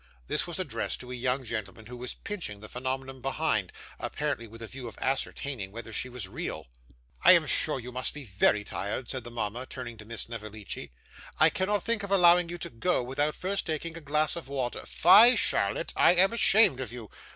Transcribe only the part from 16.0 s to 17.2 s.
am ashamed of you!